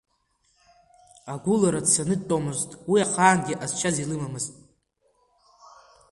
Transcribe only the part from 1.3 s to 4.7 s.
Агәылара дцаны дтәомызт, уи ахаангьы ҟазшьас илымамызт.